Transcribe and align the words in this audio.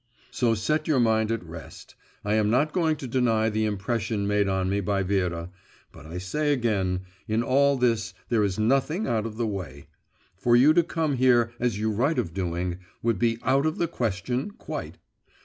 So 0.31 0.55
set 0.55 0.87
your 0.87 0.99
mind 0.99 1.31
at 1.31 1.43
rest. 1.43 1.93
I 2.25 2.33
am 2.33 2.49
not 2.49 2.73
going 2.73 2.95
to 2.95 3.07
deny 3.07 3.49
the 3.51 3.65
impression 3.65 4.25
made 4.25 4.47
on 4.47 4.67
me 4.67 4.79
by 4.79 5.03
Vera, 5.03 5.51
but 5.91 6.07
I 6.07 6.17
say 6.17 6.51
again, 6.53 7.01
in 7.27 7.43
all 7.43 7.77
this 7.77 8.15
there 8.29 8.43
is 8.43 8.57
nothing 8.57 9.05
out 9.05 9.27
of 9.27 9.37
the 9.37 9.45
way. 9.45 9.89
For 10.35 10.55
you 10.55 10.73
to 10.73 10.81
come 10.81 11.17
here, 11.17 11.53
as 11.59 11.77
you 11.77 11.91
write 11.91 12.17
of 12.17 12.33
doing, 12.33 12.79
would 13.03 13.19
be 13.19 13.37
out 13.43 13.67
of 13.67 13.77
the 13.77 13.87
question, 13.87 14.49
quite. 14.49 14.97